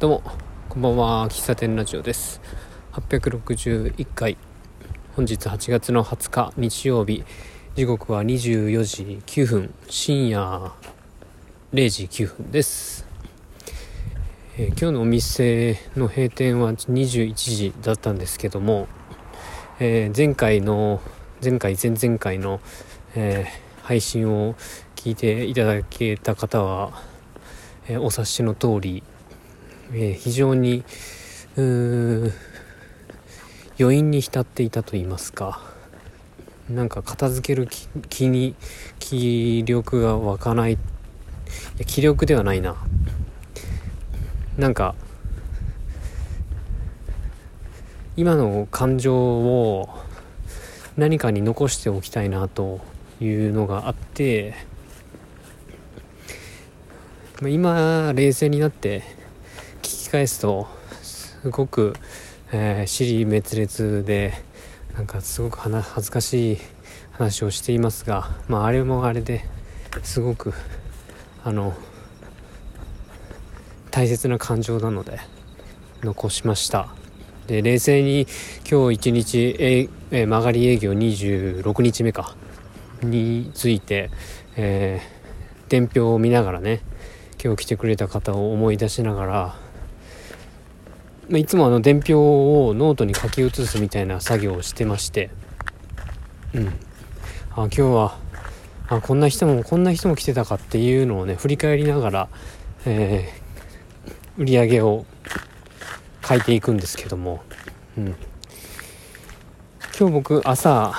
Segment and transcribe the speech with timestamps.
[0.00, 0.22] どうも
[0.70, 2.40] こんばんは喫茶店ラジオです。
[2.92, 4.38] 861回。
[5.14, 7.22] 本日8月の20日日曜日。
[7.74, 9.74] 時刻は24時9分。
[9.90, 10.72] 深夜
[11.74, 13.06] 0時9分です、
[14.56, 18.88] えー、今日のお店の閉店は21時だったんですけども、
[19.80, 21.02] えー、前回の
[21.44, 22.62] 前回前々回の、
[23.14, 24.54] えー、配信を
[24.96, 27.02] 聞いていただけた方は、
[27.86, 29.02] えお察しの通り
[29.92, 30.84] えー、非常に
[33.78, 35.60] 余韻に浸っていたと言いますか。
[36.68, 37.68] なんか片付ける
[38.08, 38.54] 気に
[39.00, 40.78] 気力が湧かない。
[41.80, 42.76] い気力ではないな。
[44.56, 44.94] なんか
[48.16, 49.88] 今の感情を
[50.96, 52.80] 何かに残しておきたいなと
[53.20, 54.54] いうのがあって
[57.40, 59.19] 今冷静になって
[60.10, 60.66] 返すと
[61.02, 61.94] すごく、
[62.50, 64.32] えー、尻滅裂で
[64.94, 66.58] なんかすごく恥ずかしい
[67.12, 69.44] 話をしていますが、まあ、あれもあれで
[70.02, 70.52] すごく
[71.44, 71.74] あの
[73.92, 75.20] 大切な感情なので
[76.02, 76.88] 残しました。
[77.46, 78.26] で冷静に
[78.68, 82.34] 今日一日え、え曲がり営業26日目か
[83.02, 84.10] について、
[84.56, 86.80] えー、伝票を見ながらね
[87.42, 89.69] 今日来てくれた方を思い出しながら、
[91.38, 95.30] いつもあの伝票をノートに書き写すみたいな作業をしてまして。
[96.54, 96.72] うん。
[97.52, 98.18] あ今日は
[98.88, 102.28] あこんな人もこんな人も来てたかっていうのをね振り返りながら、
[102.86, 105.04] えー、売り上げを
[106.26, 107.42] 書いていくんですけども、
[107.98, 108.06] うん、
[109.98, 110.94] 今日僕朝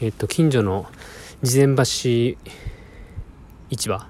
[0.00, 0.86] えっと近所の
[1.42, 2.38] 事前橋市
[3.88, 4.06] 場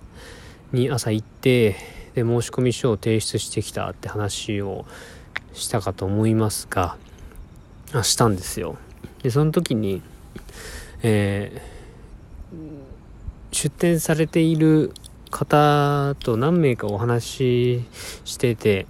[0.72, 1.76] に朝行って
[2.14, 4.86] で申込書を提出してきたって話を
[5.52, 6.96] したかと思いますが
[7.92, 8.76] あしたんですよ。
[9.22, 10.02] でその時に、
[11.02, 14.92] えー、出展されている
[15.30, 17.84] 方と何名かお話し
[18.24, 18.86] してて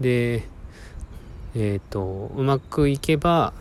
[0.00, 0.48] で
[1.54, 3.52] えっ、ー、とうまくいけば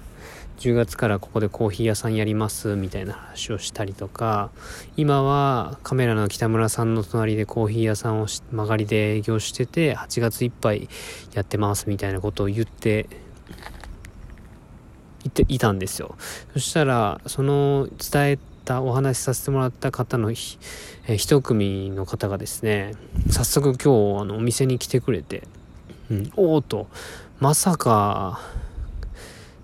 [0.60, 4.50] 10月からここでコーヒー屋さんやりますみたいな話をしたりとか
[4.98, 10.90] 今はカメラの北村さんの隣でコーヒー屋さんを曲がりで営業してて8月いっぱい
[11.34, 13.08] やってますみたいなことを言って
[15.24, 16.16] 言っていたんですよ。
[16.54, 20.32] そしたらその伝えたお話しさせてもらった方の
[21.08, 22.94] え一組の方がですね
[23.30, 25.48] 早速今日あのお店に来てくれて、
[26.12, 26.88] うん、おおと
[27.40, 28.42] まさか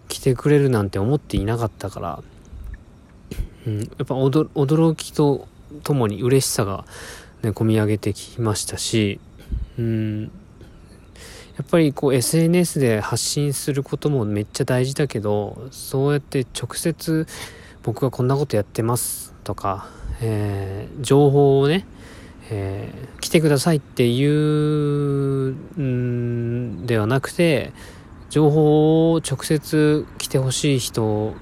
[0.08, 2.24] 来てくれるなんて思っていなかったから、
[3.68, 5.48] うん、やっぱ驚きと
[5.84, 6.86] ともに嬉しさが、
[7.44, 9.20] ね、込み上げてきましたし、
[9.78, 10.30] うん、や
[11.64, 17.28] っぱりこう SNS で発信することもめっちゃ大事だけどそうやって直接
[17.84, 19.88] 僕がこんなことやってますとか、
[20.22, 21.86] えー、情報をね、
[22.50, 27.72] えー、来てくださいっていうんではなくて
[28.36, 31.36] 情報を直接来てほしい人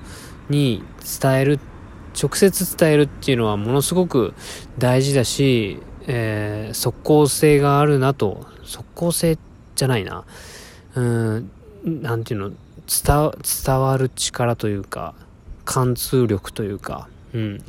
[0.48, 0.84] に
[1.20, 1.60] 伝える
[2.14, 4.36] 直接伝えるっていうのはものすごく
[4.78, 8.46] 大事だし、えー、即効性があるなと。
[8.64, 9.40] 即効性
[9.74, 10.24] じゃないな。
[10.94, 11.52] うん
[11.84, 13.32] なんていうの伝
[13.66, 15.16] 伝わる力というか
[15.66, 17.10] 貫通力というか。
[17.34, 17.64] うん。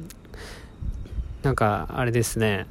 [1.42, 2.66] なんかあれですね。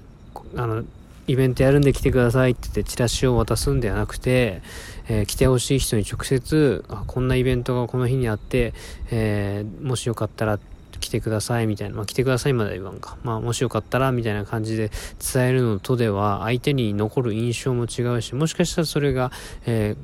[0.56, 0.84] あの
[1.26, 4.62] イベントやるんで来てくださいって言ってチラシを渡すんではなくて、
[5.08, 8.74] えー、来てほしい人に直接あこんなイベントがこの日にあって、
[9.12, 10.60] えー、もしよかったら
[11.00, 14.90] 来てくださいみたいな、まあ、来てくださいまで言わんか、まあ、もしよかったらみたいな感じで
[15.34, 19.32] 伝えるのとでは相手に残る印象も違うしもしかしたらそれが、
[19.66, 19.98] えー、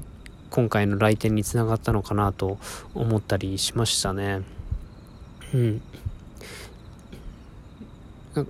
[0.50, 2.58] 今回の来店につながったのかなと
[2.94, 4.42] 思ったりしましたね。
[5.54, 5.82] うん。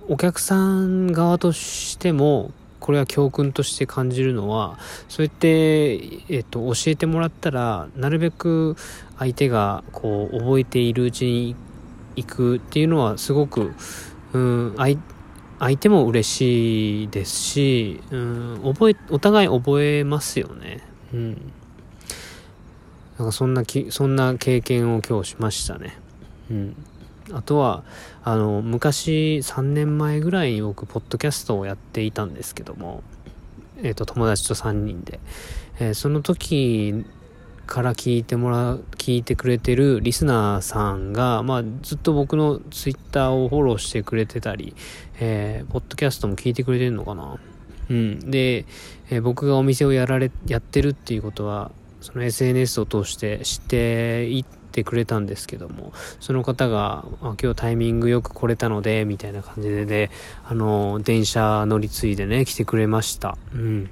[0.08, 2.52] お客さん側としても
[2.90, 4.76] これは教訓として感じるのは
[5.08, 5.94] そうやって、
[6.28, 8.74] えっと、教えてもらったらなるべく
[9.16, 11.54] 相手がこう覚えているうちに
[12.16, 13.74] 行くっていうのはすごく、
[14.32, 20.82] うん、相手も嬉しいですし、うん、覚えお互い覚えますよね。
[21.14, 21.52] うん、
[23.18, 25.96] なんかそんなきそんな経験を今日しましたね。
[26.50, 26.76] うん
[27.32, 27.84] あとは、
[28.24, 33.02] あの、昔3年前ぐらいに僕、ポッドキャストをやっていたんですけども、
[33.78, 35.20] えっ、ー、と、友達と3人で、
[35.78, 37.04] えー、その時
[37.66, 44.74] から聞いてもらう、聞いてくれてるリスナーさんが、まあ、ずっと僕のツイッターをフォローしてくれてたり、
[45.20, 47.38] えー、ポッドキャストも聞いてくれてるのかな
[47.88, 48.30] うん。
[48.30, 48.66] で、
[49.10, 60.10] えー、僕がお店をやられ、やってるっていうことは、その SNS を通して知っていってくれたんですけども、その方が、あ今日タイミングよく来れたので、みたいな感じでで、
[60.44, 63.36] あの、電車乗り継いでね、来てくれました。
[63.54, 63.90] うん。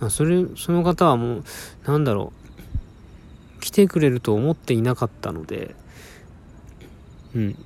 [0.00, 1.44] まあ、それ、その方はもう、
[1.84, 2.32] なんだろ
[3.58, 5.74] う、来てくれると思っていなかったので、
[7.34, 7.64] うん。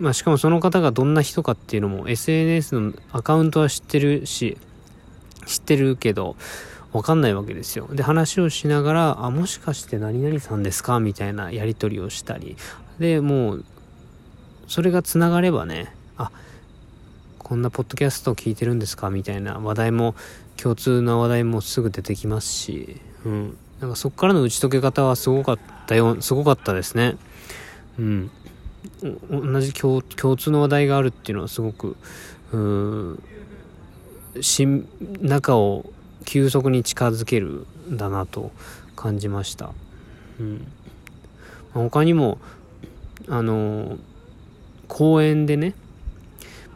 [0.00, 4.56] まあ、しかもその方がどんな人かっていうのも SNS のアカウントは知ってるし、
[5.46, 6.36] 知ってるけど、
[6.92, 7.86] わかんないわけですよ。
[7.92, 11.00] で、話をしながら、あ、もしかして何々さんですか？
[11.00, 12.56] みたいなやり取りをしたり。
[12.98, 13.64] で、もう、
[14.68, 16.30] それが繋がればね、あ、
[17.38, 19.10] こんなポッドキャストを聞いてるんですか？
[19.10, 20.14] みたいな話題も、
[20.56, 23.56] 共通の話題もすぐ出てきますし、うん。
[23.80, 27.16] なんかそこからの打ち解け方はすごかったよ、すごかったですね。
[27.98, 28.30] うん。
[29.30, 31.96] 同じ共通の話題があるっていうのはすごく、
[32.52, 32.58] うー
[33.12, 33.22] ん、
[35.20, 35.84] 仲を
[36.28, 38.52] 急速に近づけるんだなと
[38.96, 39.72] 感じました。
[40.38, 40.66] うん。
[41.72, 42.36] 他にも、
[43.28, 43.96] あの、
[44.88, 45.72] 公園でね、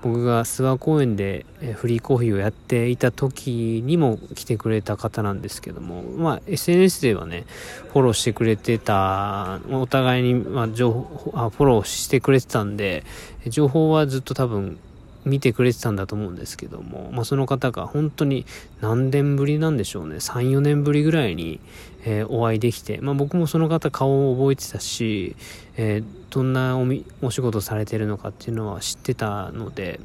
[0.01, 1.45] 僕が諏訪公園で
[1.75, 7.45] フリーコーヒーをやっていた時にも来てくれた方なんですけども、まあ、SNS ではね、
[7.93, 13.05] フォローしてくれてた、お互いに、ま、情報あ、フォローしてくれてたんで、
[13.47, 14.79] 情報はずっと多分
[15.25, 18.45] 見てくれてたんだと思うんですけども、まあ、その方が本当に
[18.81, 20.17] 何年ぶりなんでしょうね。
[20.17, 21.61] 3、4年ぶりぐらいに、
[22.05, 25.37] えー、お会いできて、まあ、僕もその方顔を覚えてたし、
[25.77, 30.01] えー、どんなおみお仕事されてるのかっていうのは知ってたので、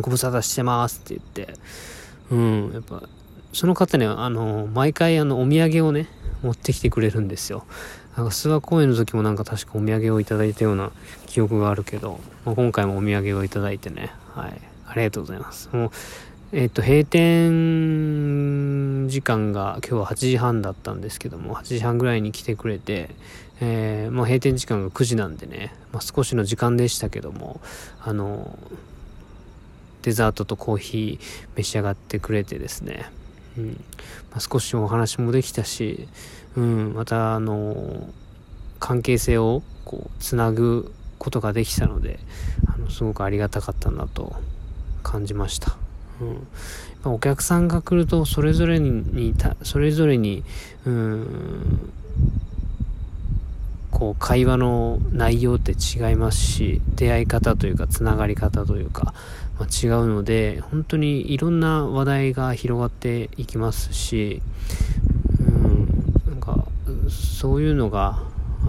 [0.00, 1.54] ご無沙汰してますって言って、
[2.30, 3.02] うん、やっぱ、
[3.52, 6.08] その方ね、あの、毎回あの、お土産をね、
[6.42, 7.66] 持ってきてくれるんですよ。
[8.16, 10.92] なんか諏訪公園の時もなんか確かお土産をいただいたような
[11.26, 15.70] 記憶があるけど、まあ、今回もお土産をいただいてね、はい、ありがとうございます。
[15.72, 15.90] もう、
[16.52, 23.08] えっ、と、閉店時間が今日は8時半だったんですけども、8時半ぐらいに来てくれて、
[23.62, 27.62] えー、まあ、閉店時間が9時なんでね、まあ、少しの時間でしたけども、
[28.02, 28.58] あの、
[30.02, 33.10] デザートとコーヒー召し上がってくれてですね、
[33.58, 33.84] うん。
[34.30, 36.08] まあ、少しお話もできたし、
[36.56, 38.08] うん、またあの
[38.78, 42.18] 関係性をこうつなぐことができたので
[42.66, 44.34] あのすごくありがたかったなと
[45.02, 45.76] 感じました。
[47.04, 50.44] うん、お客さんが来るとそれぞれにそれぞれに
[50.84, 51.92] うん
[53.90, 59.14] こう会話の内容って違いますし出会い方というかつながり方というか
[59.62, 64.42] ま違うので本当にいろんな話題が広がっていきますし、
[65.38, 65.86] うん、
[66.26, 66.66] なんか
[67.08, 68.18] そういうのが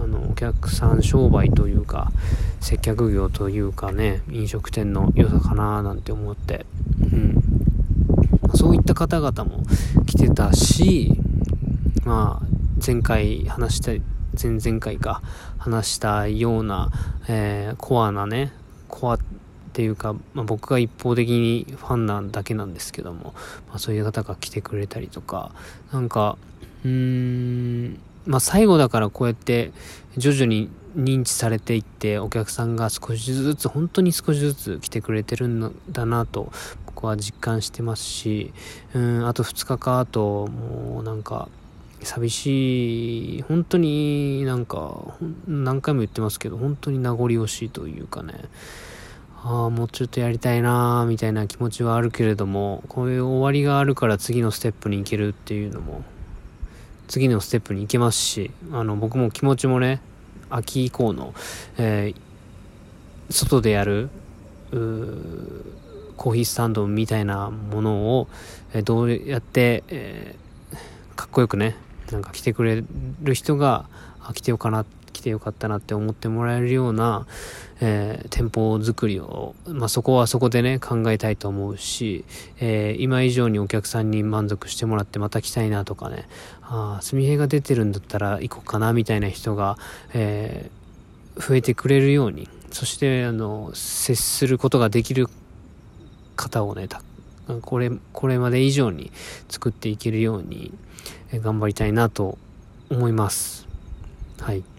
[0.00, 2.12] あのお客さん商売というか
[2.60, 6.64] 接客業というかね飲食店の良さかななんて思って、
[7.00, 7.42] うん、
[8.54, 9.64] そういった方々も
[10.06, 11.12] 来てたし
[12.04, 12.46] まあ
[12.84, 13.90] 前回話した
[14.40, 15.22] 前々回か
[15.58, 16.90] 話したような、
[17.28, 18.52] えー、コアなね
[18.88, 19.18] コア
[19.74, 23.34] っていうか、まあ、僕が一方的にファンなだけなんですけども、
[23.68, 25.50] まあ、そういう方が来てくれたりとか、
[25.92, 26.38] なんか、
[26.84, 29.72] うーん、まあ、最後だからこうやって
[30.16, 36.52] 徐々に認知されていってお客さんが少しずつ本当に少しずつ来てくれてるんだなと
[36.86, 38.52] 僕は実感してますし
[38.94, 41.48] うんあと2日かあともうなんか
[42.04, 45.16] 寂しい本当になんか
[45.48, 48.34] 何回も言ってますけど本当に名残惜しいというかね。
[49.46, 56.02] ああ、もうちょっとやりたいなーみたいな気持ちはあるけれども、こういう終わりがあるから次のステップに行けるっていうのも、
[57.08, 60.00] 次のステップに行けますし、あの、僕も気持ちもね、
[60.48, 61.34] 秋以降の、
[61.76, 64.08] えー、外でやる、
[66.16, 68.28] コーヒースタンドみたいなものを、
[68.72, 71.76] えー、どうやって、えー、かっこよくね、
[72.10, 72.82] なんか来てくれ
[73.22, 73.90] る人が、
[74.32, 74.86] 来てよかな、来
[75.24, 77.26] てよかったなって思ってもらえるような、
[77.80, 82.24] えー、店舗作りを、まあ、そこはそこでね、考えたいと思うし、
[82.60, 86.28] えー、今以上にお客さんに満足してもらってまた来たいなとかね、
[86.62, 89.78] ああ、すみへが出てるんだったら行こうかなみたいな人が、
[90.12, 95.26] えー、増えてくれるように、そして、あの、接することができる
[96.36, 96.88] 方をね、
[97.62, 99.10] これ、これまで以上に
[99.48, 100.74] 作っていけるように、
[101.32, 102.38] 頑張りたいなと
[102.90, 103.66] 思います。
[104.40, 104.73] はい。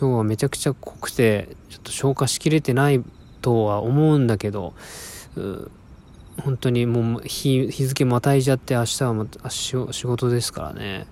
[0.00, 3.04] 今日はめちゃくちゃ濃くて、ちょっと消化しきれてない
[3.42, 4.72] とは思うんだけど、
[6.40, 11.06] 本当にもう日日付またいじゃって明日はまた仕事ですからね、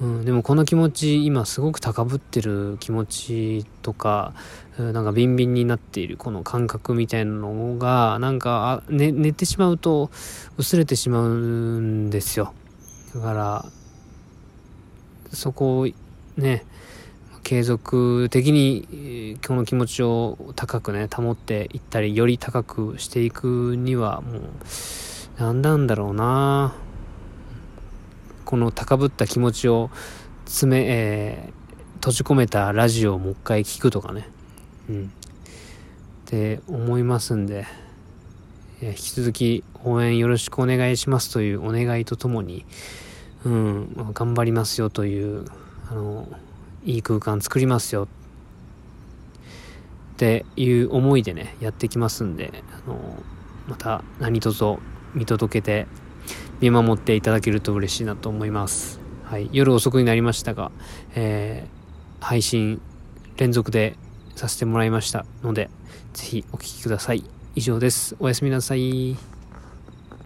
[0.00, 4.34] うん、でもこの気持ち今すごく高ぶってる気持ちとか
[4.76, 10.10] なんかビンビンになっているこの感覚みたいなのがなんか、ね、寝てしまうと
[10.56, 12.52] 薄れてしまうんですよ。
[13.14, 13.64] だから
[15.32, 15.88] そこを
[16.36, 16.64] ね
[17.52, 24.42] 継続的にこの気持ちを高くね保っていったりより高くしていくにはもう
[25.36, 26.74] 何なんだろうな。
[28.46, 29.90] この高ぶった気持ちを
[30.46, 34.26] 詰め、えー、閉じ込めたラジオをもう一回聞くとかね。
[34.88, 35.04] うん。
[35.04, 35.08] っ
[36.24, 37.66] て思いますんで
[38.80, 42.64] 引き続き応援よろしくお願いしますというお願いとともに、
[43.44, 45.44] うん、頑張りますよという
[45.90, 46.26] あの
[46.84, 48.08] いい空間作りますよ。
[50.14, 52.96] っていう思いでねやってきますんであの
[53.66, 54.76] また何卒
[55.14, 55.86] 見届けて
[56.60, 60.70] 見守っていただけると嬉しいなと思います、はい、夜遅くになりましたが、
[61.16, 62.80] えー、配信
[63.36, 63.96] 連続で
[64.36, 65.70] させてもらいましたので
[66.12, 67.24] ぜひお聴きください。
[67.54, 68.16] 以上です。
[68.18, 69.31] おやすみなさい。